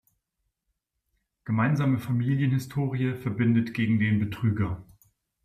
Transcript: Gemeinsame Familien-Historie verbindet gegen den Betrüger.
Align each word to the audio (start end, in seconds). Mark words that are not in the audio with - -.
Gemeinsame 1.45 1.99
Familien-Historie 1.99 3.13
verbindet 3.13 3.75
gegen 3.75 3.99
den 3.99 4.17
Betrüger. 4.17 4.81